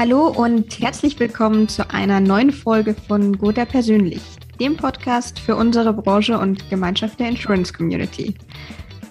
[0.00, 4.22] Hallo und herzlich willkommen zu einer neuen Folge von Gotha Persönlich,
[4.58, 8.34] dem Podcast für unsere Branche und Gemeinschaft der Insurance Community.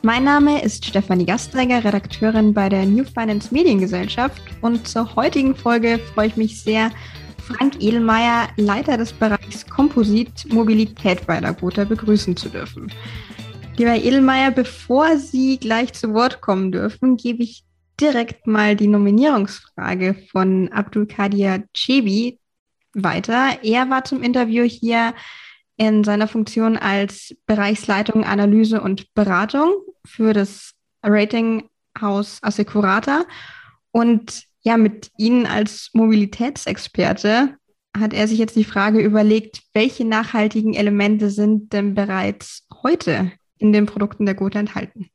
[0.02, 6.00] Mein Name ist Stefanie Gasteiger, Redakteurin bei der New Finance Mediengesellschaft und zur heutigen Folge
[6.16, 6.90] freue ich mich sehr,
[7.38, 12.92] Frank Edelmeier, Leiter des Bereichs Komposit Mobilität bei der Gotha, begrüßen zu dürfen.
[13.78, 17.64] Lieber Edelmeier, bevor Sie gleich zu Wort kommen dürfen, gebe ich
[18.00, 22.40] direkt mal die Nominierungsfrage von Abdul Kadir Chebi
[22.94, 23.60] weiter.
[23.64, 25.14] Er war zum Interview hier
[25.78, 29.74] in seiner Funktion als Bereichsleitung Analyse und Beratung
[30.06, 33.26] für das Ratinghaus Assecurata.
[33.92, 37.56] Und ja, mit Ihnen als Mobilitätsexperte
[37.98, 43.74] hat er sich jetzt die Frage überlegt, welche nachhaltigen Elemente sind denn bereits heute in
[43.74, 45.10] den Produkten der Gotha enthalten?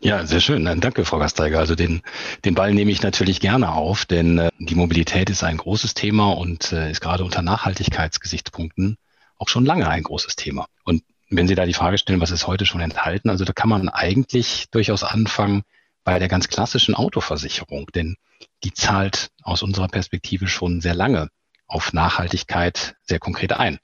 [0.00, 0.64] Ja, sehr schön.
[0.64, 1.58] Danke, Frau Gasteiger.
[1.58, 2.02] Also den,
[2.44, 6.32] den Ball nehme ich natürlich gerne auf, denn äh, die Mobilität ist ein großes Thema
[6.32, 8.96] und äh, ist gerade unter Nachhaltigkeitsgesichtspunkten
[9.38, 10.66] auch schon lange ein großes Thema.
[10.84, 13.68] Und wenn Sie da die Frage stellen, was ist heute schon enthalten, also da kann
[13.68, 15.62] man eigentlich durchaus anfangen
[16.04, 18.16] bei der ganz klassischen Autoversicherung, denn
[18.62, 21.28] die zahlt aus unserer Perspektive schon sehr lange
[21.66, 23.78] auf Nachhaltigkeit sehr konkret ein.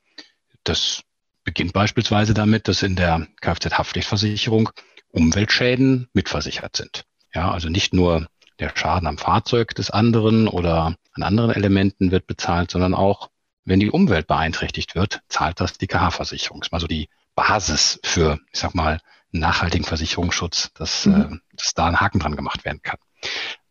[0.63, 1.03] Das
[1.43, 4.71] beginnt beispielsweise damit, dass in der Kfz-Haftpflichtversicherung
[5.15, 7.05] Umweltschäden mitversichert sind.
[7.35, 8.27] Ja, also nicht nur
[8.59, 13.31] der Schaden am Fahrzeug des anderen oder an anderen Elementen wird bezahlt, sondern auch,
[13.65, 16.61] wenn die Umwelt beeinträchtigt wird, zahlt das die KH-Versicherung.
[16.61, 19.01] Das ist Also die Basis für, ich sag mal,
[19.33, 21.15] nachhaltigen Versicherungsschutz, dass, mhm.
[21.15, 22.99] äh, dass da ein Haken dran gemacht werden kann.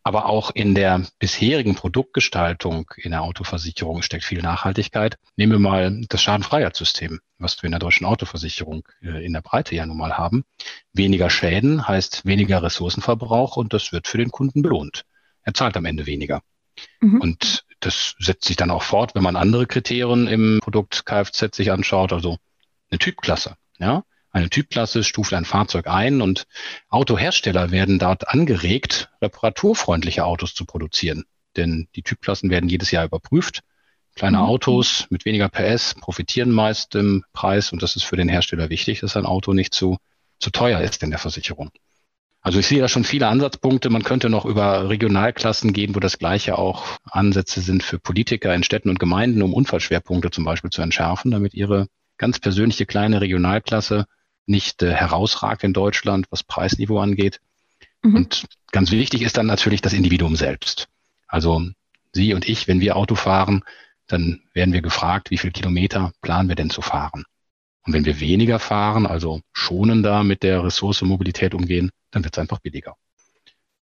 [0.06, 5.16] Aber auch in der bisherigen Produktgestaltung in der Autoversicherung steckt viel Nachhaltigkeit.
[5.36, 9.74] Nehmen wir mal das Schadenfreiheitssystem, was wir in der deutschen Autoversicherung äh, in der Breite
[9.74, 10.44] ja nun mal haben.
[10.92, 15.06] Weniger Schäden heißt weniger Ressourcenverbrauch und das wird für den Kunden belohnt.
[15.42, 16.42] Er zahlt am Ende weniger.
[17.00, 17.20] Mhm.
[17.20, 21.70] Und das setzt sich dann auch fort, wenn man andere Kriterien im Produkt Kfz sich
[21.70, 22.36] anschaut, also
[22.90, 23.56] eine Typklasse.
[23.78, 26.46] Ja, eine Typklasse stuft ein Fahrzeug ein und
[26.88, 31.24] Autohersteller werden dort angeregt, reparaturfreundliche Autos zu produzieren.
[31.56, 33.60] Denn die Typklassen werden jedes Jahr überprüft.
[34.16, 34.44] Kleine mhm.
[34.44, 39.00] Autos mit weniger PS profitieren meist im Preis und das ist für den Hersteller wichtig,
[39.00, 39.98] dass ein Auto nicht zu,
[40.40, 41.70] zu teuer ist in der Versicherung.
[42.40, 43.88] Also ich sehe da schon viele Ansatzpunkte.
[43.88, 48.64] Man könnte noch über Regionalklassen gehen, wo das gleiche auch Ansätze sind für Politiker in
[48.64, 51.86] Städten und Gemeinden, um Unfallschwerpunkte zum Beispiel zu entschärfen, damit ihre
[52.18, 54.06] ganz persönliche kleine Regionalklasse
[54.46, 57.40] nicht äh, herausragt in Deutschland, was Preisniveau angeht.
[58.02, 58.16] Mhm.
[58.16, 60.88] Und ganz wichtig ist dann natürlich das Individuum selbst.
[61.26, 61.62] Also
[62.12, 63.64] Sie und ich, wenn wir Auto fahren,
[64.06, 67.24] dann werden wir gefragt, wie viel Kilometer planen wir denn zu fahren?
[67.86, 72.40] Und wenn wir weniger fahren, also schonender mit der Ressource Mobilität umgehen, dann wird es
[72.40, 72.96] einfach billiger.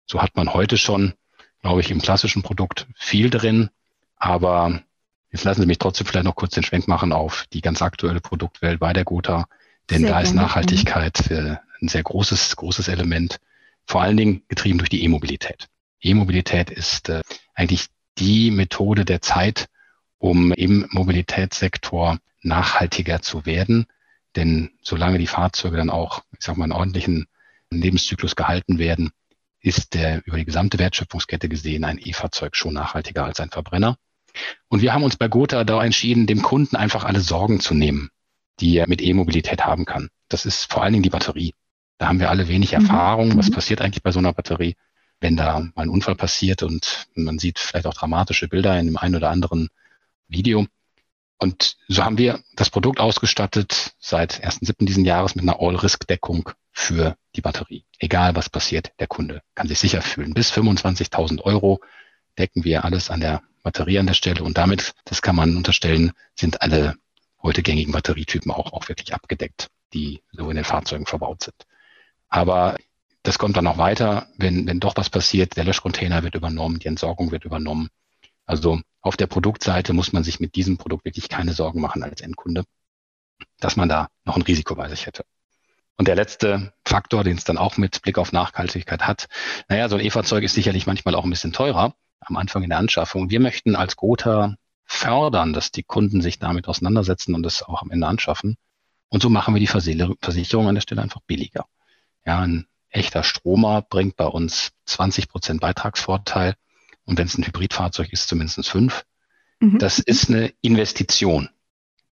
[0.06, 1.15] So hat man heute schon,
[1.60, 3.70] glaube ich, im klassischen Produkt viel drin.
[4.16, 4.82] Aber
[5.31, 8.20] jetzt lassen Sie mich trotzdem vielleicht noch kurz den Schwenk machen auf die ganz aktuelle
[8.20, 9.47] Produktwelt bei der Gotha.
[9.90, 13.40] Denn sehr da ist Nachhaltigkeit äh, ein sehr großes, großes Element,
[13.86, 15.68] vor allen Dingen getrieben durch die E-Mobilität.
[16.00, 17.22] E-Mobilität ist äh,
[17.54, 19.68] eigentlich die Methode der Zeit,
[20.18, 23.86] um im Mobilitätssektor nachhaltiger zu werden.
[24.36, 27.26] Denn solange die Fahrzeuge dann auch, ich sag mal, einen ordentlichen
[27.70, 29.10] Lebenszyklus gehalten werden,
[29.60, 33.96] ist der über die gesamte Wertschöpfungskette gesehen ein E-Fahrzeug schon nachhaltiger als ein Verbrenner.
[34.68, 38.10] Und wir haben uns bei Gotha da entschieden, dem Kunden einfach alle Sorgen zu nehmen
[38.60, 40.10] die er mit E-Mobilität haben kann.
[40.28, 41.54] Das ist vor allen Dingen die Batterie.
[41.98, 42.82] Da haben wir alle wenig mhm.
[42.82, 43.37] Erfahrung.
[43.37, 43.54] Was mhm.
[43.54, 44.76] passiert eigentlich bei so einer Batterie,
[45.21, 48.97] wenn da mal ein Unfall passiert und man sieht vielleicht auch dramatische Bilder in dem
[48.97, 49.69] einen oder anderen
[50.28, 50.66] Video.
[51.38, 54.84] Und so haben wir das Produkt ausgestattet seit 1.7.
[54.84, 57.84] diesen Jahres mit einer All-Risk-Deckung für die Batterie.
[57.99, 60.34] Egal was passiert, der Kunde kann sich sicher fühlen.
[60.34, 61.81] Bis 25.000 Euro
[62.38, 66.12] decken wir alles an der Batterie an der Stelle und damit, das kann man unterstellen,
[66.34, 66.94] sind alle
[67.42, 71.56] heute gängigen Batterietypen auch, auch wirklich abgedeckt, die so in den Fahrzeugen verbaut sind.
[72.28, 72.76] Aber
[73.22, 76.88] das kommt dann noch weiter, wenn, wenn doch was passiert, der Löschcontainer wird übernommen, die
[76.88, 77.88] Entsorgung wird übernommen.
[78.46, 82.20] Also auf der Produktseite muss man sich mit diesem Produkt wirklich keine Sorgen machen als
[82.20, 82.64] Endkunde,
[83.58, 85.25] dass man da noch ein Risiko bei sich hätte.
[85.96, 89.28] Und der letzte Faktor, den es dann auch mit Blick auf Nachhaltigkeit hat,
[89.69, 92.78] naja, so ein E-Fahrzeug ist sicherlich manchmal auch ein bisschen teurer am Anfang in der
[92.78, 93.28] Anschaffung.
[93.28, 94.56] Wir möchten als Gotha
[94.90, 98.56] fördern, dass die Kunden sich damit auseinandersetzen und das auch am Ende anschaffen.
[99.08, 101.66] Und so machen wir die Versicherung an der Stelle einfach billiger.
[102.26, 106.54] Ja, ein echter Stromer bringt bei uns 20 Prozent Beitragsvorteil.
[107.04, 109.04] Und wenn es ein Hybridfahrzeug ist, zumindest fünf.
[109.60, 109.78] Mhm.
[109.78, 111.50] Das ist eine Investition.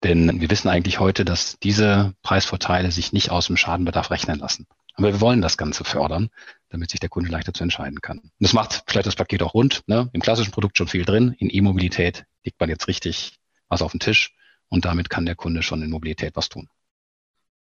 [0.04, 4.69] Denn wir wissen eigentlich heute, dass diese Preisvorteile sich nicht aus dem Schadenbedarf rechnen lassen.
[4.94, 6.31] Aber wir wollen das Ganze fördern,
[6.70, 8.19] damit sich der Kunde leichter zu entscheiden kann.
[8.19, 9.82] Und das macht vielleicht das Paket auch rund.
[9.87, 10.09] Ne?
[10.12, 11.35] Im klassischen Produkt schon viel drin.
[11.38, 13.38] In E-Mobilität legt man jetzt richtig
[13.69, 14.35] was auf den Tisch
[14.69, 16.69] und damit kann der Kunde schon in Mobilität was tun.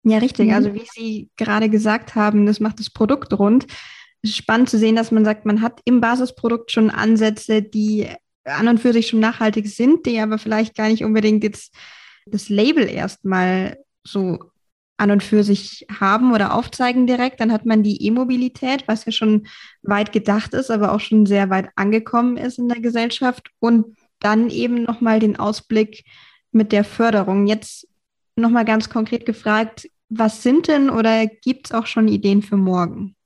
[0.04, 0.48] Ja, richtig.
[0.48, 0.54] Mhm.
[0.54, 3.66] Also wie Sie gerade gesagt haben, das macht das Produkt rund.
[4.24, 8.08] Spannend zu sehen, dass man sagt, man hat im Basisprodukt schon Ansätze, die
[8.44, 11.74] an und für sich schon nachhaltig sind, die aber vielleicht gar nicht unbedingt jetzt
[12.26, 14.50] das Label erstmal so
[14.96, 17.40] an und für sich haben oder aufzeigen direkt.
[17.40, 19.46] Dann hat man die E-Mobilität, was ja schon
[19.82, 23.50] weit gedacht ist, aber auch schon sehr weit angekommen ist in der Gesellschaft.
[23.58, 26.04] Und dann eben nochmal den Ausblick
[26.52, 27.46] mit der Förderung.
[27.46, 27.86] Jetzt
[28.36, 33.16] nochmal ganz konkret gefragt, was sind denn oder gibt es auch schon Ideen für morgen?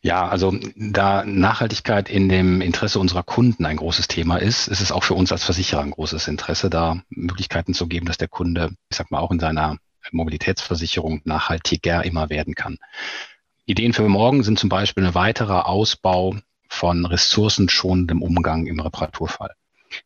[0.00, 4.92] Ja, also da Nachhaltigkeit in dem Interesse unserer Kunden ein großes Thema ist, ist es
[4.92, 8.72] auch für uns als Versicherer ein großes Interesse, da Möglichkeiten zu geben, dass der Kunde,
[8.90, 9.78] ich sag mal, auch in seiner
[10.12, 12.78] Mobilitätsversicherung nachhaltiger immer werden kann.
[13.66, 16.36] Ideen für morgen sind zum Beispiel ein weiterer Ausbau
[16.68, 19.54] von ressourcenschonendem Umgang im Reparaturfall.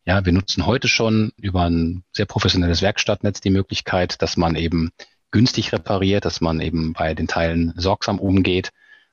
[0.05, 4.91] Ja, wir nutzen heute schon über ein sehr professionelles Werkstattnetz die Möglichkeit, dass man eben
[5.31, 8.71] günstig repariert, dass man eben bei den Teilen sorgsam umgeht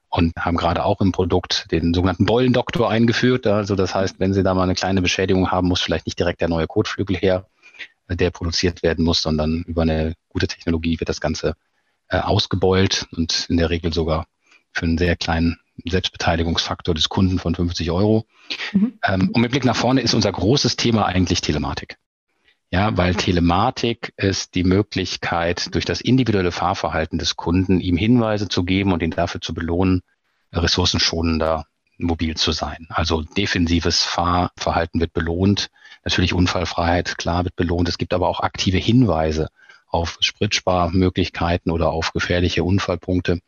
[0.09, 3.47] und haben gerade auch im Produkt den sogenannten Beulendoktor eingeführt.
[3.47, 6.41] Also das heißt, wenn Sie da mal eine kleine Beschädigung haben, muss vielleicht nicht direkt
[6.41, 7.47] der neue Kotflügel her,
[8.09, 11.55] der produziert werden muss, sondern über eine gute Technologie wird das Ganze
[12.09, 14.27] äh, ausgebeult und in der Regel sogar
[14.71, 18.25] für einen sehr kleinen Selbstbeteiligungsfaktor des Kunden von 50 Euro.
[18.73, 18.99] Mhm.
[19.03, 21.97] Ähm, und mit Blick nach vorne ist unser großes Thema eigentlich Telematik.
[22.71, 28.63] Ja, weil Telematik ist die Möglichkeit, durch das individuelle Fahrverhalten des Kunden ihm Hinweise zu
[28.63, 30.01] geben und ihn dafür zu belohnen,
[30.51, 31.67] ressourcenschonender
[31.97, 32.87] mobil zu sein.
[32.89, 35.69] Also defensives Fahrverhalten wird belohnt.
[36.03, 37.89] Natürlich Unfallfreiheit, klar, wird belohnt.
[37.89, 39.49] Es gibt aber auch aktive Hinweise
[39.87, 43.39] auf Spritsparmöglichkeiten oder auf gefährliche Unfallpunkte.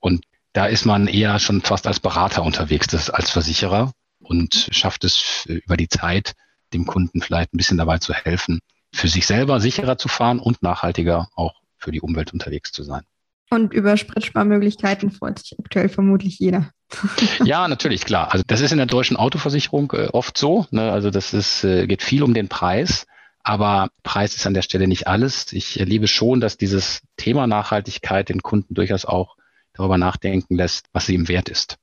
[0.00, 5.46] Und da ist man eher schon fast als Berater unterwegs, als Versicherer und schafft es
[5.46, 6.34] über die Zeit,
[6.72, 8.60] dem Kunden vielleicht ein bisschen dabei zu helfen,
[8.92, 13.04] für sich selber sicherer zu fahren und nachhaltiger auch für die Umwelt unterwegs zu sein.
[13.50, 16.70] Und über Spritsparmöglichkeiten freut sich aktuell vermutlich jeder.
[17.44, 18.32] ja, natürlich, klar.
[18.32, 20.66] Also das ist in der deutschen Autoversicherung äh, oft so.
[20.70, 20.92] Ne?
[20.92, 23.06] Also das ist, äh, geht viel um den Preis.
[23.42, 25.52] Aber Preis ist an der Stelle nicht alles.
[25.52, 29.36] Ich erlebe schon, dass dieses Thema Nachhaltigkeit den Kunden durchaus auch
[29.72, 31.78] darüber nachdenken lässt, was sie ihm wert ist.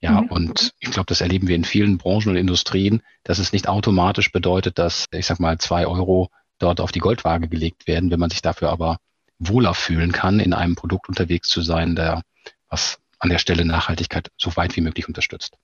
[0.00, 0.28] Ja, mhm.
[0.28, 4.32] und ich glaube, das erleben wir in vielen Branchen und Industrien, dass es nicht automatisch
[4.32, 8.30] bedeutet, dass, ich sag mal, zwei Euro dort auf die Goldwaage gelegt werden, wenn man
[8.30, 8.98] sich dafür aber
[9.40, 12.22] wohler fühlen kann, in einem Produkt unterwegs zu sein, der
[12.68, 15.56] was an der Stelle Nachhaltigkeit so weit wie möglich unterstützt.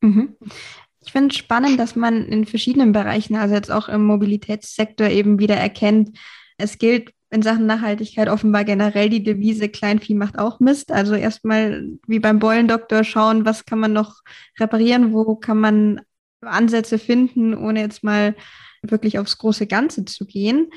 [0.00, 0.36] Mhm.
[1.02, 5.38] Ich finde es spannend, dass man in verschiedenen Bereichen, also jetzt auch im Mobilitätssektor eben
[5.38, 6.16] wieder erkennt,
[6.58, 10.90] es gilt in Sachen Nachhaltigkeit offenbar generell die Devise Kleinvieh macht auch Mist.
[10.90, 14.20] Also erstmal wie beim Beulendoktor schauen, was kann man noch
[14.58, 16.00] reparieren, wo kann man
[16.40, 18.34] Ansätze finden, ohne jetzt mal
[18.82, 20.70] wirklich aufs große Ganze zu gehen.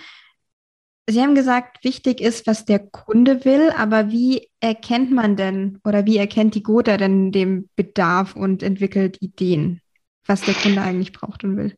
[1.07, 6.05] Sie haben gesagt, wichtig ist, was der Kunde will, aber wie erkennt man denn oder
[6.05, 9.81] wie erkennt die Gotha denn den Bedarf und entwickelt Ideen,
[10.25, 11.75] was der Kunde eigentlich braucht und will?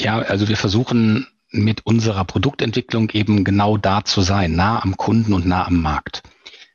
[0.00, 5.34] Ja, also wir versuchen mit unserer Produktentwicklung eben genau da zu sein, nah am Kunden
[5.34, 6.22] und nah am Markt.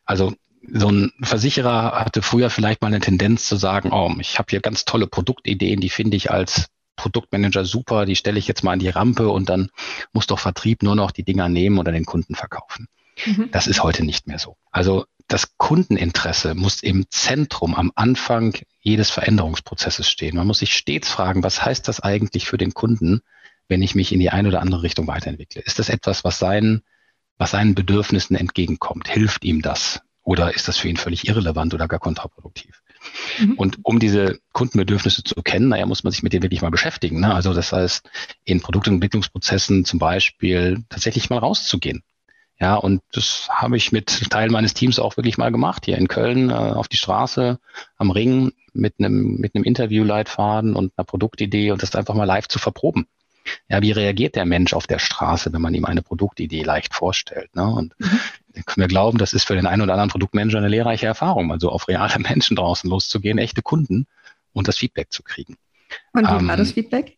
[0.06, 0.34] Also
[0.72, 4.62] so ein Versicherer hatte früher vielleicht mal eine Tendenz zu sagen, oh, ich habe hier
[4.62, 8.80] ganz tolle Produktideen, die finde ich als Produktmanager super, die stelle ich jetzt mal an
[8.80, 9.70] die Rampe und dann
[10.12, 12.88] muss doch Vertrieb nur noch die Dinger nehmen oder den Kunden verkaufen.
[13.26, 13.50] Mhm.
[13.52, 14.58] Das ist heute nicht mehr so.
[14.72, 20.36] Also das Kundeninteresse muss im Zentrum am Anfang jedes Veränderungsprozesses stehen.
[20.36, 23.22] Man muss sich stets fragen, was heißt das eigentlich für den Kunden,
[23.68, 25.62] wenn ich mich in die eine oder andere Richtung weiterentwickle?
[25.62, 26.84] Ist das etwas, was seinen,
[27.38, 29.08] was seinen Bedürfnissen entgegenkommt?
[29.08, 30.02] Hilft ihm das?
[30.22, 32.83] Oder ist das für ihn völlig irrelevant oder gar kontraproduktiv?
[33.40, 33.54] Mhm.
[33.54, 37.20] Und um diese Kundenbedürfnisse zu kennen, naja, muss man sich mit denen wirklich mal beschäftigen.
[37.20, 37.34] Ne?
[37.34, 38.10] Also das heißt,
[38.44, 42.04] in Produktentwicklungsprozessen zum Beispiel tatsächlich mal rauszugehen.
[42.60, 46.08] Ja, und das habe ich mit Teil meines Teams auch wirklich mal gemacht, hier in
[46.08, 47.60] Köln äh, auf die Straße
[47.98, 52.48] am Ring mit einem, mit einem Interviewleitfaden und einer Produktidee und das einfach mal live
[52.48, 53.08] zu verproben
[53.70, 57.56] ja, wie reagiert der Mensch auf der Straße, wenn man ihm eine Produktidee leicht vorstellt?
[57.56, 57.66] Ne?
[57.66, 58.20] Und mhm.
[58.54, 61.70] Können wir glauben, das ist für den einen oder anderen Produktmanager eine lehrreiche Erfahrung, also
[61.70, 64.08] auf reale Menschen draußen loszugehen, echte Kunden
[64.54, 65.58] und das Feedback zu kriegen.
[66.14, 67.18] Und wie ähm, war das Feedback?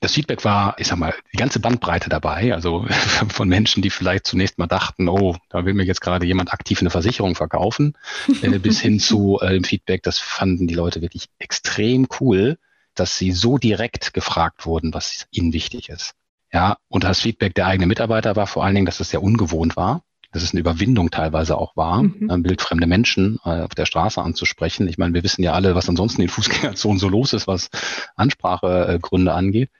[0.00, 2.86] Das Feedback war, ich sag mal, die ganze Bandbreite dabei, also
[3.28, 6.80] von Menschen, die vielleicht zunächst mal dachten, oh, da will mir jetzt gerade jemand aktiv
[6.80, 7.96] eine Versicherung verkaufen,
[8.42, 12.58] äh, bis hin zu äh, Feedback, das fanden die Leute wirklich extrem cool,
[12.94, 16.12] dass sie so direkt gefragt wurden, was ihnen wichtig ist.
[16.52, 19.76] Ja, und das Feedback der eigenen Mitarbeiter war vor allen Dingen, dass es sehr ungewohnt
[19.76, 20.04] war.
[20.34, 22.28] Dass es eine Überwindung teilweise auch war, mhm.
[22.28, 24.88] Äh, wildfremde Menschen äh, auf der Straße anzusprechen.
[24.88, 27.70] Ich meine, wir wissen ja alle, was ansonsten in Fußgängerzonen so los ist, was
[28.16, 29.70] Ansprachegründe angeht.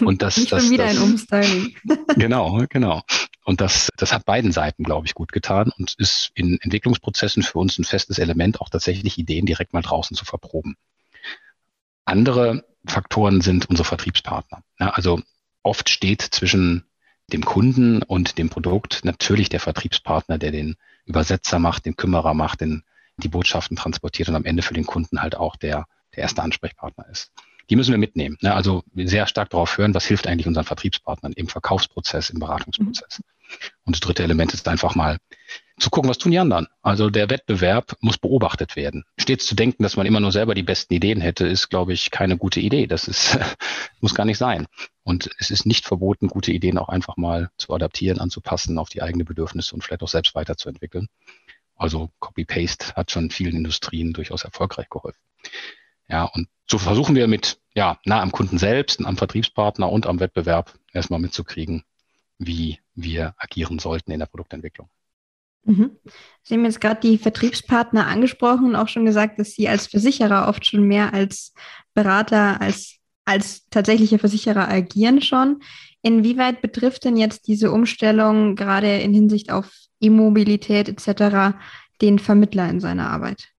[0.00, 1.76] Und das, Nicht das, schon wieder das, ein Umstyling.
[2.16, 3.02] genau, genau.
[3.44, 7.58] Und das, das hat beiden Seiten, glaube ich, gut getan und ist in Entwicklungsprozessen für
[7.58, 10.76] uns ein festes Element, auch tatsächlich Ideen direkt mal draußen zu verproben.
[12.04, 14.64] Andere Faktoren sind unsere Vertriebspartner.
[14.78, 15.20] Also
[15.62, 16.84] oft steht zwischen
[17.32, 22.60] dem Kunden und dem Produkt natürlich der Vertriebspartner, der den Übersetzer macht, den Kümmerer macht,
[22.60, 22.82] den
[23.16, 27.06] die Botschaften transportiert und am Ende für den Kunden halt auch der, der erste Ansprechpartner
[27.10, 27.32] ist.
[27.68, 28.36] Die müssen wir mitnehmen.
[28.40, 28.52] Ne?
[28.54, 33.20] Also sehr stark darauf hören, was hilft eigentlich unseren Vertriebspartnern im Verkaufsprozess, im Beratungsprozess.
[33.20, 33.58] Mhm.
[33.84, 35.18] Und das dritte Element ist einfach mal
[35.80, 36.68] zu gucken, was tun die anderen.
[36.82, 39.04] Also der Wettbewerb muss beobachtet werden.
[39.16, 42.10] Stets zu denken, dass man immer nur selber die besten Ideen hätte, ist, glaube ich,
[42.10, 42.86] keine gute Idee.
[42.86, 43.38] Das ist,
[44.00, 44.66] muss gar nicht sein.
[45.02, 49.02] Und es ist nicht verboten, gute Ideen auch einfach mal zu adaptieren, anzupassen auf die
[49.02, 51.08] eigenen Bedürfnisse und vielleicht auch selbst weiterzuentwickeln.
[51.74, 55.18] Also Copy-Paste hat schon vielen Industrien durchaus erfolgreich geholfen.
[56.08, 60.20] Ja, und so versuchen wir mit, ja, nah am Kunden selbst, am Vertriebspartner und am
[60.20, 61.84] Wettbewerb erstmal mitzukriegen,
[62.38, 64.90] wie wir agieren sollten in der Produktentwicklung.
[65.64, 65.96] Mhm.
[66.42, 70.48] Sie haben jetzt gerade die Vertriebspartner angesprochen und auch schon gesagt, dass Sie als Versicherer
[70.48, 71.52] oft schon mehr als
[71.94, 75.60] Berater, als, als tatsächliche Versicherer agieren schon.
[76.02, 81.56] Inwieweit betrifft denn jetzt diese Umstellung gerade in Hinsicht auf E-Mobilität etc.
[82.00, 83.50] den Vermittler in seiner Arbeit?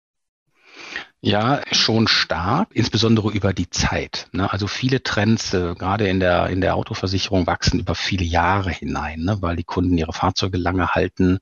[1.24, 4.28] Ja, schon stark, insbesondere über die Zeit.
[4.32, 4.52] Ne?
[4.52, 9.20] Also viele Trends, äh, gerade in der, in der Autoversicherung, wachsen über viele Jahre hinein,
[9.20, 9.38] ne?
[9.40, 11.38] weil die Kunden ihre Fahrzeuge lange halten.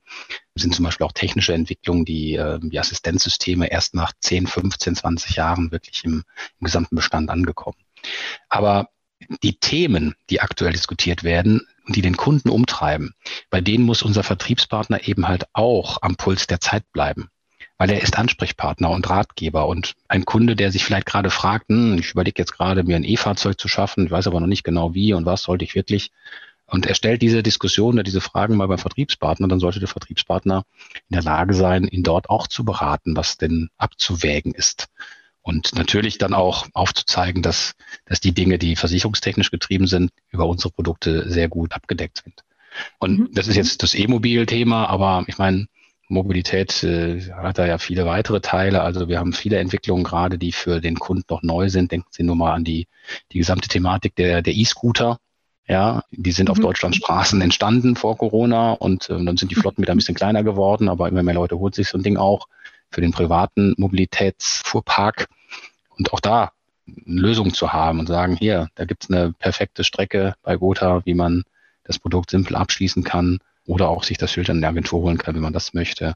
[0.60, 5.36] Sind zum Beispiel auch technische Entwicklungen, die, äh, die Assistenzsysteme erst nach 10, 15, 20
[5.36, 6.24] Jahren wirklich im,
[6.60, 7.78] im gesamten Bestand angekommen.
[8.48, 8.90] Aber
[9.42, 13.14] die Themen, die aktuell diskutiert werden und die den Kunden umtreiben,
[13.50, 17.30] bei denen muss unser Vertriebspartner eben halt auch am Puls der Zeit bleiben
[17.80, 21.96] weil er ist Ansprechpartner und Ratgeber und ein Kunde, der sich vielleicht gerade fragt, hm,
[21.98, 24.92] ich überlege jetzt gerade, mir ein E-Fahrzeug zu schaffen, ich weiß aber noch nicht genau
[24.92, 26.10] wie und was sollte ich wirklich.
[26.70, 30.64] Und er stellt diese Diskussion oder diese Fragen mal beim Vertriebspartner, dann sollte der Vertriebspartner
[31.08, 34.86] in der Lage sein, ihn dort auch zu beraten, was denn abzuwägen ist.
[35.42, 37.72] Und natürlich dann auch aufzuzeigen, dass,
[38.04, 42.44] dass die Dinge, die versicherungstechnisch getrieben sind, über unsere Produkte sehr gut abgedeckt sind.
[42.98, 43.28] Und mhm.
[43.32, 45.66] das ist jetzt das E-Mobil-Thema, aber ich meine,
[46.10, 48.82] Mobilität äh, hat da ja viele weitere Teile.
[48.82, 51.92] Also wir haben viele Entwicklungen gerade, die für den Kunden noch neu sind.
[51.92, 52.88] Denken Sie nur mal an die,
[53.32, 55.18] die gesamte Thematik der, der E-Scooter.
[55.70, 56.52] Ja, die sind mhm.
[56.52, 60.16] auf Deutschlands Straßen entstanden vor Corona und äh, dann sind die Flotten wieder ein bisschen
[60.16, 62.48] kleiner geworden, aber immer mehr Leute holt sich so ein Ding auch
[62.90, 65.28] für den privaten Mobilitätsfuhrpark.
[65.96, 66.50] Und auch da
[66.88, 71.14] eine Lösung zu haben und sagen, hier, da gibt's eine perfekte Strecke bei Gotha, wie
[71.14, 71.44] man
[71.84, 75.36] das Produkt simpel abschließen kann oder auch sich das Filtern in der Agentur holen kann,
[75.36, 76.14] wenn man das möchte.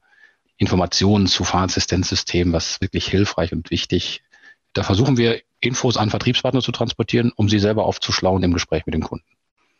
[0.56, 4.25] Informationen zu Fahrassistenzsystemen, was wirklich hilfreich und wichtig.
[4.73, 8.94] Da versuchen wir Infos an Vertriebspartner zu transportieren, um sie selber aufzuschlauen im Gespräch mit
[8.96, 9.25] dem Kunden.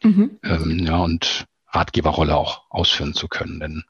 [0.05, 0.39] Mhm.
[0.45, 3.59] Ähm, ja, und Ratgeberrolle auch ausführen zu können.
[3.59, 3.85] Denn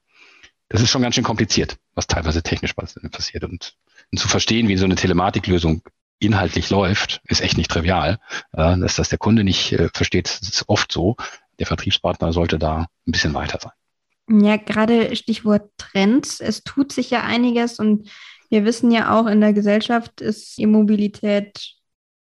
[0.69, 3.45] das ist schon ganz schön kompliziert, was teilweise technisch passiert.
[3.45, 3.75] Und,
[4.11, 5.83] und zu verstehen, wie so eine Telematiklösung
[6.19, 8.19] inhaltlich läuft, ist echt nicht trivial.
[8.53, 11.17] Äh, dass das der Kunde nicht äh, versteht, ist oft so
[11.59, 14.43] der Vertriebspartner sollte da ein bisschen weiter sein.
[14.43, 16.41] Ja, gerade Stichwort Trends.
[16.41, 18.11] Es tut sich ja einiges und
[18.51, 21.75] wir wissen ja auch, in der Gesellschaft ist E-Mobilität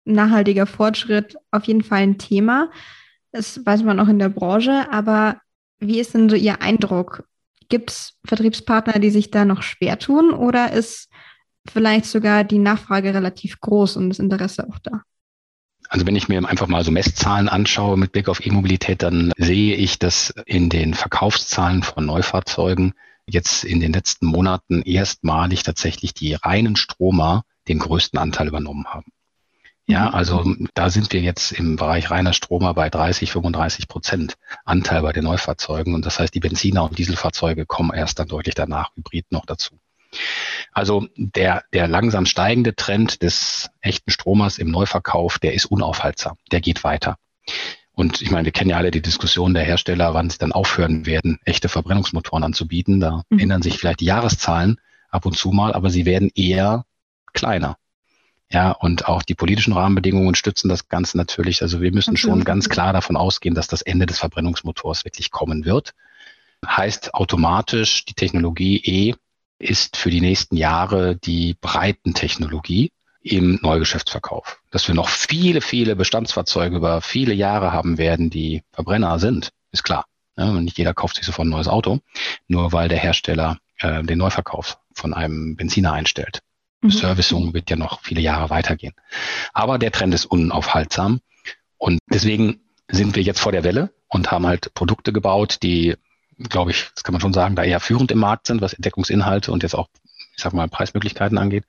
[0.06, 2.72] nachhaltiger Fortschritt auf jeden Fall ein Thema.
[3.38, 4.92] Das weiß man auch in der Branche.
[4.92, 5.40] Aber
[5.78, 7.24] wie ist denn so Ihr Eindruck?
[7.70, 11.10] Gibt es Vertriebspartner, die sich da noch schwer tun oder ist
[11.68, 15.04] vielleicht sogar die Nachfrage relativ groß und das Interesse auch da?
[15.88, 19.76] Also wenn ich mir einfach mal so Messzahlen anschaue mit Blick auf E-Mobilität, dann sehe
[19.76, 22.96] ich, dass in den Verkaufszahlen von Neufahrzeugen
[23.28, 29.12] jetzt in den letzten Monaten erstmalig tatsächlich die reinen Stromer den größten Anteil übernommen haben.
[29.88, 30.16] Ja, mhm.
[30.16, 35.14] also da sind wir jetzt im Bereich reiner Stromer bei 30, 35 Prozent Anteil bei
[35.14, 35.96] den Neufahrzeugen.
[35.96, 39.80] Und das heißt, die Benziner- und Dieselfahrzeuge kommen erst dann deutlich danach, Hybrid noch dazu.
[40.74, 46.62] Also der, der langsam steigende Trend des echten Stromers im Neuverkauf, der ist unaufhaltsam, der
[46.62, 47.18] geht weiter.
[47.94, 51.06] Und ich meine, wir kennen ja alle die Diskussion der Hersteller, wann sie dann aufhören
[51.06, 53.00] werden, echte Verbrennungsmotoren anzubieten.
[53.00, 53.40] Da mhm.
[53.40, 54.80] ändern sich vielleicht die Jahreszahlen
[55.10, 56.86] ab und zu mal, aber sie werden eher
[57.34, 57.78] kleiner.
[58.50, 61.62] Ja, und auch die politischen Rahmenbedingungen stützen das Ganze natürlich.
[61.62, 65.66] Also wir müssen schon ganz klar davon ausgehen, dass das Ende des Verbrennungsmotors wirklich kommen
[65.66, 65.94] wird.
[66.66, 69.16] Heißt automatisch, die Technologie E
[69.60, 74.62] ist für die nächsten Jahre die Breitentechnologie im Neugeschäftsverkauf.
[74.72, 79.84] Dass wir noch viele, viele Bestandsfahrzeuge über viele Jahre haben werden, die Verbrenner sind, ist
[79.84, 80.06] klar.
[80.38, 82.00] Ja, nicht jeder kauft sich sofort ein neues Auto,
[82.48, 86.42] nur weil der Hersteller äh, den Neuverkauf von einem Benziner einstellt.
[86.88, 87.00] Mhm.
[87.00, 88.94] Servicing wird ja noch viele Jahre weitergehen.
[89.54, 91.20] Aber der Trend ist unaufhaltsam
[91.78, 95.96] und deswegen sind wir jetzt vor der Welle und haben halt Produkte gebaut, die,
[96.38, 99.52] glaube ich, das kann man schon sagen, da eher führend im Markt sind, was Entdeckungsinhalte
[99.52, 99.90] und jetzt auch,
[100.36, 101.66] ich sag mal, Preismöglichkeiten angeht.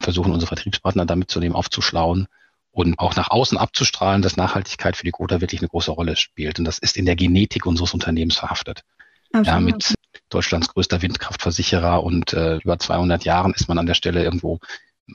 [0.00, 2.26] Versuchen unsere Vertriebspartner damit zudem aufzuschlauen
[2.70, 6.58] und auch nach außen abzustrahlen, dass Nachhaltigkeit für die Gotha wirklich eine große Rolle spielt.
[6.58, 8.82] Und das ist in der Genetik unseres Unternehmens verhaftet.
[9.32, 9.94] Ja, mit
[10.28, 14.58] Deutschlands größter Windkraftversicherer und äh, über 200 Jahren ist man an der Stelle irgendwo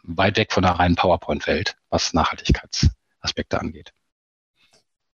[0.04, 3.92] weit weg von der reinen PowerPoint-Welt, was Nachhaltigkeitsaspekte angeht.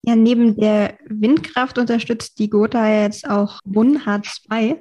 [0.02, 4.76] Ja, neben der Windkraft unterstützt die Gotha jetzt auch WUN-H2.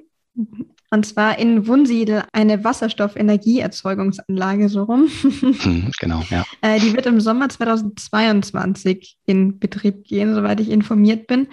[0.91, 5.09] Und zwar in Wunsiedel eine Wasserstoffenergieerzeugungsanlage so rum.
[5.61, 6.45] Hm, genau, ja.
[6.61, 11.47] Äh, die wird im Sommer 2022 in Betrieb gehen, soweit ich informiert bin.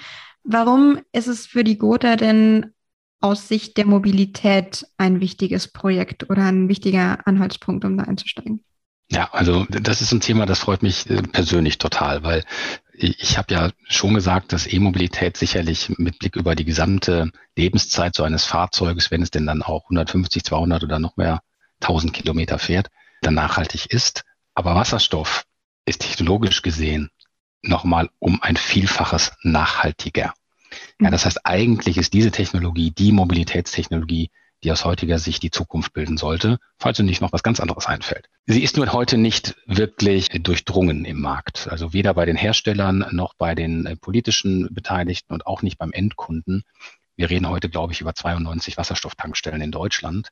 [0.45, 2.75] Warum ist es für die Gotha denn
[3.23, 8.65] aus Sicht der Mobilität ein wichtiges Projekt oder ein wichtiger Anhaltspunkt, um da einzusteigen?
[9.11, 12.45] Ja, also das ist ein Thema, das freut mich äh, persönlich total, weil
[12.95, 18.23] ich habe ja schon gesagt, dass E-Mobilität sicherlich mit Blick über die gesamte Lebenszeit so
[18.23, 21.41] eines Fahrzeuges, wenn es denn dann auch 150, 200 oder noch mehr
[21.81, 22.89] 1000 Kilometer fährt,
[23.23, 24.25] dann nachhaltig ist.
[24.55, 25.45] Aber Wasserstoff
[25.85, 27.11] ist technologisch gesehen
[27.63, 30.35] nochmal um ein Vielfaches nachhaltiger.
[31.01, 34.31] Ja, das heißt, eigentlich ist diese Technologie die Mobilitätstechnologie,
[34.63, 37.87] die aus heutiger Sicht die Zukunft bilden sollte, falls uns nicht noch was ganz anderes
[37.87, 38.29] einfällt.
[38.47, 41.69] Sie ist nur heute nicht wirklich durchdrungen im Markt.
[41.69, 45.93] Also weder bei den Herstellern noch bei den äh, politischen Beteiligten und auch nicht beim
[45.93, 46.63] Endkunden.
[47.17, 50.29] Wir reden heute, glaube ich, über 92 Wasserstofftankstellen in Deutschland.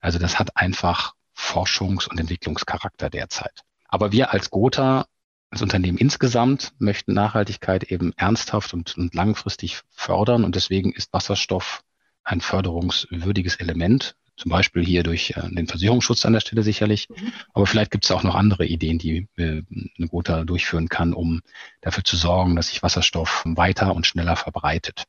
[0.00, 3.62] Also das hat einfach Forschungs- und Entwicklungscharakter derzeit.
[3.86, 5.06] Aber wir als Gotha
[5.54, 10.42] als Unternehmen insgesamt möchten Nachhaltigkeit eben ernsthaft und, und langfristig fördern.
[10.42, 11.84] Und deswegen ist Wasserstoff
[12.24, 14.16] ein förderungswürdiges Element.
[14.36, 17.08] Zum Beispiel hier durch äh, den Versicherungsschutz an der Stelle sicherlich.
[17.08, 17.32] Mhm.
[17.52, 19.62] Aber vielleicht gibt es auch noch andere Ideen, die äh,
[19.96, 21.40] eine Gotha durchführen kann, um
[21.82, 25.04] dafür zu sorgen, dass sich Wasserstoff weiter und schneller verbreitet.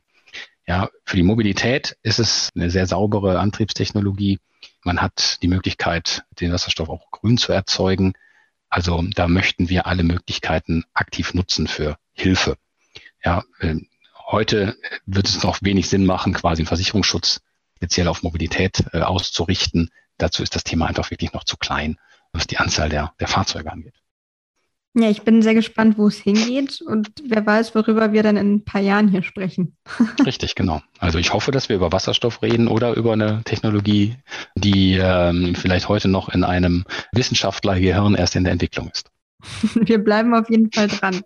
[0.68, 4.38] Ja, für die Mobilität ist es eine sehr saubere Antriebstechnologie.
[4.84, 8.14] Man hat die Möglichkeit, den Wasserstoff auch grün zu erzeugen.
[8.76, 12.58] Also da möchten wir alle Möglichkeiten aktiv nutzen für Hilfe.
[13.24, 13.76] Ja, äh,
[14.28, 17.40] heute wird es noch wenig Sinn machen, quasi einen Versicherungsschutz
[17.78, 19.92] speziell auf Mobilität äh, auszurichten.
[20.18, 21.98] Dazu ist das Thema einfach wirklich noch zu klein,
[22.34, 23.96] was die Anzahl der, der Fahrzeuge angeht.
[24.98, 28.56] Ja, ich bin sehr gespannt, wo es hingeht und wer weiß, worüber wir dann in
[28.56, 29.76] ein paar Jahren hier sprechen.
[30.26, 30.82] Richtig, genau.
[31.00, 34.16] Also ich hoffe, dass wir über Wasserstoff reden oder über eine Technologie,
[34.56, 39.12] die ähm, vielleicht heute noch in einem Wissenschaftlergehirn erst in der Entwicklung ist.
[39.76, 41.22] Wir bleiben auf jeden Fall dran.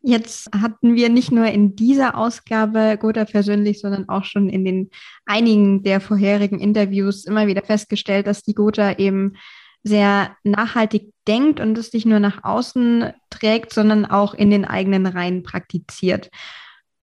[0.00, 4.90] Jetzt hatten wir nicht nur in dieser Ausgabe Gotha persönlich, sondern auch schon in den
[5.26, 9.34] einigen der vorherigen Interviews immer wieder festgestellt, dass die Gotha eben
[9.82, 15.06] sehr nachhaltig denkt und es nicht nur nach außen trägt, sondern auch in den eigenen
[15.06, 16.30] Reihen praktiziert.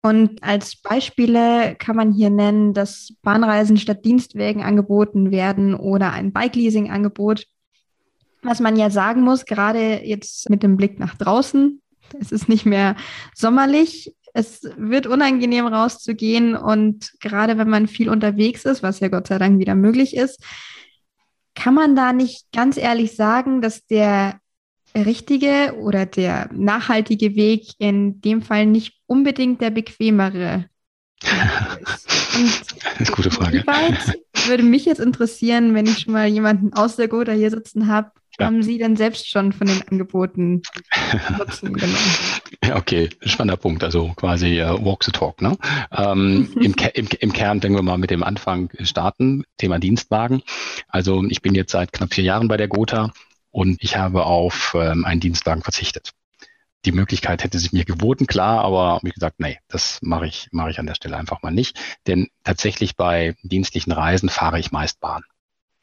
[0.03, 6.33] Und als Beispiele kann man hier nennen, dass Bahnreisen statt Dienstwägen angeboten werden oder ein
[6.33, 7.46] Bike-Leasing-Angebot.
[8.42, 11.81] Was man ja sagen muss, gerade jetzt mit dem Blick nach draußen,
[12.18, 12.96] es ist nicht mehr
[13.35, 19.29] sommerlich, es wird unangenehm rauszugehen und gerade wenn man viel unterwegs ist, was ja Gott
[19.29, 20.42] sei Dank wieder möglich ist,
[21.55, 24.41] kann man da nicht ganz ehrlich sagen, dass der
[24.95, 30.67] richtige oder der nachhaltige Weg in dem Fall nicht unbedingt der bequemere
[31.23, 31.29] ist?
[31.85, 32.05] das
[32.43, 33.65] ist eine gute Frage.
[34.47, 38.11] Würde mich jetzt interessieren, wenn ich schon mal jemanden aus der Gotha hier sitzen habe,
[38.38, 38.47] ja.
[38.47, 40.62] haben Sie denn selbst schon von den Angeboten
[41.38, 41.97] Nutzen genommen?
[42.64, 43.85] Ja, okay, spannender Punkt.
[43.85, 45.42] Also quasi uh, Walk the Talk.
[45.42, 45.57] Ne?
[45.90, 50.42] Ähm, im, im, Im Kern, wenn wir mal mit dem Anfang starten, Thema Dienstwagen.
[50.88, 53.12] Also ich bin jetzt seit knapp vier Jahren bei der Gotha
[53.51, 56.12] und ich habe auf ähm, einen Dienstwagen verzichtet.
[56.85, 60.71] Die Möglichkeit hätte sich mir geboten, klar, aber wie gesagt, nee, das mache ich, mache
[60.71, 61.79] ich an der Stelle einfach mal nicht.
[62.09, 65.23] Denn tatsächlich bei dienstlichen Reisen fahre ich meist Bahn.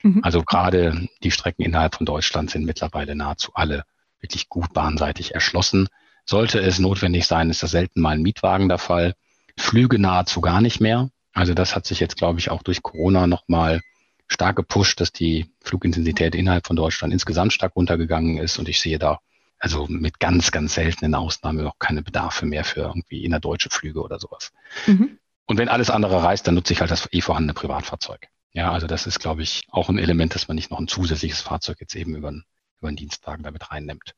[0.03, 0.21] Mhm.
[0.23, 3.83] Also gerade die Strecken innerhalb von Deutschland sind mittlerweile nahezu alle
[4.19, 5.87] wirklich gut bahnseitig erschlossen.
[6.25, 9.15] Sollte es notwendig sein, ist das selten mal ein Mietwagen der Fall.
[9.57, 11.09] Flüge nahezu gar nicht mehr.
[11.33, 13.81] Also das hat sich jetzt, glaube ich, auch durch Corona nochmal
[14.27, 18.59] stark gepusht, dass die Flugintensität innerhalb von Deutschland insgesamt stark runtergegangen ist.
[18.59, 19.19] Und ich sehe da
[19.59, 24.19] also mit ganz, ganz seltenen Ausnahmen auch keine Bedarfe mehr für irgendwie innerdeutsche Flüge oder
[24.19, 24.51] sowas.
[24.87, 25.17] Mhm.
[25.45, 28.29] Und wenn alles andere reist, dann nutze ich halt das eh vorhandene Privatfahrzeug.
[28.51, 31.41] Ja, also das ist, glaube ich, auch ein Element, dass man nicht noch ein zusätzliches
[31.41, 32.45] Fahrzeug jetzt eben über, einen,
[32.79, 34.15] über einen Dienstwagen damit reinnimmt.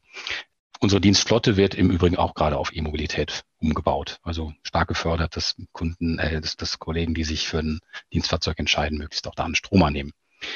[0.80, 4.18] Unsere Dienstflotte wird im Übrigen auch gerade auf E-Mobilität umgebaut.
[4.24, 7.82] Also stark gefördert, dass Kunden, äh, dass, dass Kollegen, die sich für ein
[8.14, 10.12] Dienstfahrzeug entscheiden, möglichst auch da einen Strom annehmen.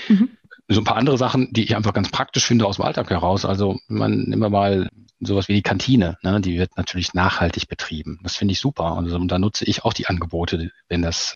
[0.07, 0.35] Mhm.
[0.67, 3.45] So ein paar andere Sachen, die ich einfach ganz praktisch finde aus dem Alltag heraus.
[3.45, 8.19] Also man immer mal sowas wie die Kantine, ne, die wird natürlich nachhaltig betrieben.
[8.23, 8.97] Das finde ich super.
[8.97, 11.35] Also, und da nutze ich auch die Angebote, wenn das,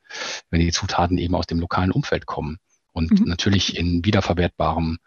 [0.50, 2.58] wenn die Zutaten eben aus dem lokalen Umfeld kommen
[2.92, 3.28] und mhm.
[3.28, 4.98] natürlich in wiederverwertbarem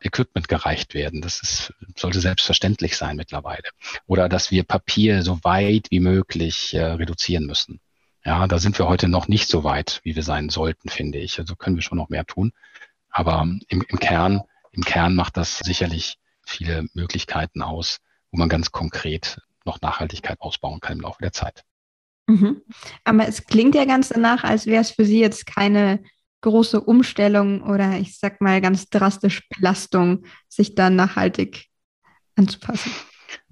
[0.00, 1.20] Equipment gereicht werden.
[1.20, 3.68] Das ist, sollte selbstverständlich sein mittlerweile.
[4.06, 7.80] Oder dass wir Papier so weit wie möglich äh, reduzieren müssen.
[8.24, 11.38] Ja, da sind wir heute noch nicht so weit, wie wir sein sollten, finde ich.
[11.38, 12.52] Also können wir schon noch mehr tun.
[13.12, 17.98] Aber im, im Kern, im Kern macht das sicherlich viele Möglichkeiten aus,
[18.30, 21.62] wo man ganz konkret noch Nachhaltigkeit ausbauen kann im Laufe der Zeit.
[22.26, 22.62] Mhm.
[23.04, 26.02] Aber es klingt ja ganz danach, als wäre es für Sie jetzt keine
[26.40, 31.66] große Umstellung oder ich sag mal ganz drastisch Belastung, sich dann nachhaltig
[32.34, 32.92] anzupassen?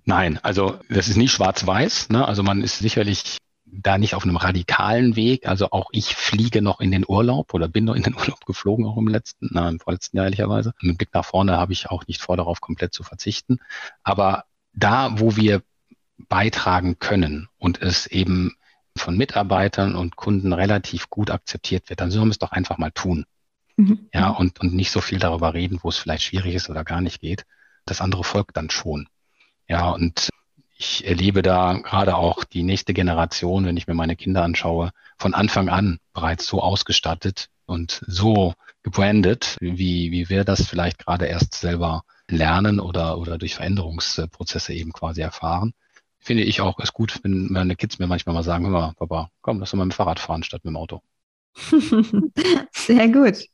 [0.05, 2.09] Nein, also das ist nicht schwarz-weiß.
[2.09, 2.27] Ne?
[2.27, 3.39] Also man ist sicherlich
[3.73, 5.47] da nicht auf einem radikalen Weg.
[5.47, 8.87] Also auch ich fliege noch in den Urlaub oder bin noch in den Urlaub geflogen,
[8.87, 10.73] auch im letzten, na, im vorletzten Jahr ehrlicherweise.
[10.81, 13.59] Mit Blick nach vorne habe ich auch nicht vor, darauf komplett zu verzichten.
[14.03, 15.63] Aber da, wo wir
[16.29, 18.55] beitragen können und es eben
[18.97, 22.91] von Mitarbeitern und Kunden relativ gut akzeptiert wird, dann sollen wir es doch einfach mal
[22.91, 23.25] tun.
[23.77, 24.09] Mhm.
[24.13, 27.01] Ja, und, und nicht so viel darüber reden, wo es vielleicht schwierig ist oder gar
[27.01, 27.47] nicht geht.
[27.87, 29.09] Das andere folgt dann schon.
[29.69, 30.30] Ja, und
[30.81, 35.35] ich erlebe da gerade auch die nächste Generation, wenn ich mir meine Kinder anschaue, von
[35.35, 41.55] Anfang an bereits so ausgestattet und so gebrandet, wie, wie wir das vielleicht gerade erst
[41.55, 45.75] selber lernen oder, oder durch Veränderungsprozesse eben quasi erfahren
[46.21, 49.31] finde ich auch, ist gut, wenn meine Kids mir manchmal mal sagen, hör mal, Papa,
[49.41, 51.01] komm, lass uns mal mit dem Fahrrad fahren statt mit dem Auto.
[52.73, 53.47] Sehr gut.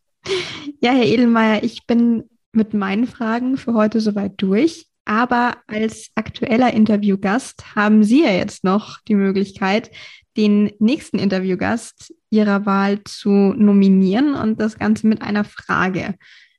[0.80, 4.86] Ja, Herr Edelmeier, ich bin mit meinen Fragen für heute soweit durch.
[5.06, 9.90] Aber als aktueller Interviewgast haben Sie ja jetzt noch die Möglichkeit,
[10.36, 16.16] den nächsten Interviewgast Ihrer Wahl zu nominieren und das Ganze mit einer Frage.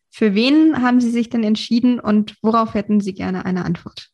[0.10, 4.10] Für wen haben Sie sich denn entschieden und worauf hätten Sie gerne eine Antwort?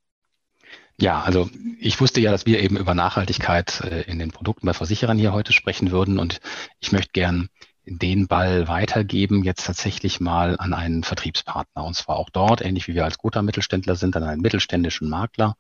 [1.00, 4.74] Ja, also ich wusste ja, dass wir eben über Nachhaltigkeit äh, in den Produkten bei
[4.74, 6.40] Versicherern hier heute sprechen würden und
[6.80, 7.50] ich möchte gern
[7.86, 11.84] den Ball weitergeben, jetzt tatsächlich mal an einen Vertriebspartner.
[11.84, 15.56] Und zwar auch dort, ähnlich wie wir als guter Mittelständler sind, an einen mittelständischen Makler,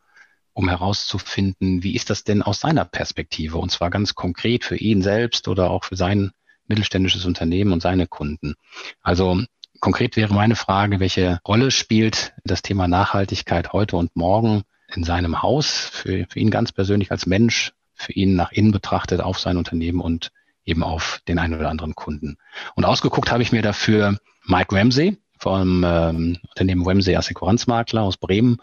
[0.54, 3.58] um herauszufinden, wie ist das denn aus seiner Perspektive?
[3.58, 6.32] Und zwar ganz konkret für ihn selbst oder auch für sein
[6.68, 8.56] mittelständisches Unternehmen und seine Kunden.
[9.02, 9.42] Also
[9.80, 14.64] konkret wäre meine Frage, welche Rolle spielt das Thema Nachhaltigkeit heute und morgen
[14.96, 19.22] in seinem Haus, für, für ihn ganz persönlich als Mensch, für ihn nach innen betrachtet
[19.22, 20.32] auf sein Unternehmen und
[20.65, 22.38] eben auf den einen oder anderen Kunden.
[22.76, 28.58] Und ausgeguckt habe ich mir dafür Mike Ramsey vom ähm, Unternehmen Ramsey Assekuranzmakler aus Bremen.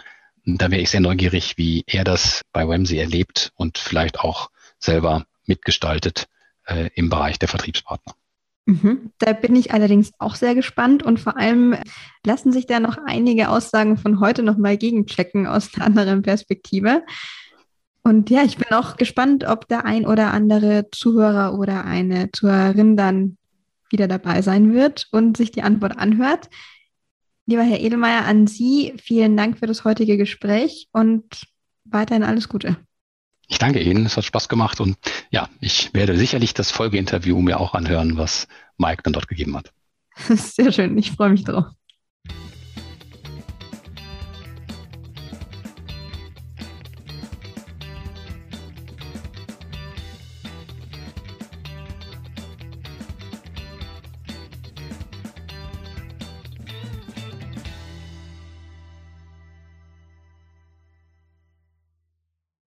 [0.44, 5.26] Da wäre ich sehr neugierig, wie er das bei Ramsey erlebt und vielleicht auch selber
[5.44, 6.26] mitgestaltet
[6.66, 8.14] äh, im Bereich der Vertriebspartner.
[8.66, 9.12] Mhm.
[9.18, 11.76] Da bin ich allerdings auch sehr gespannt und vor allem
[12.24, 17.02] lassen sich da noch einige Aussagen von heute nochmal gegenchecken aus einer anderen Perspektive.
[18.11, 22.96] Und ja, ich bin auch gespannt, ob der ein oder andere Zuhörer oder eine Zuhörerin
[22.96, 23.38] dann
[23.88, 26.51] wieder dabei sein wird und sich die Antwort anhört.
[27.46, 31.46] Lieber Herr Edelmeier, an Sie vielen Dank für das heutige Gespräch und
[31.85, 32.77] weiterhin alles Gute.
[33.46, 34.96] Ich danke Ihnen, es hat Spaß gemacht und
[35.31, 39.73] ja, ich werde sicherlich das Folgeinterview mir auch anhören, was Mike dann dort gegeben hat.
[40.16, 41.66] Sehr schön, ich freue mich drauf.